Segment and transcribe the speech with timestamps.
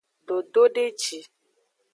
[0.53, 1.17] Dododeji.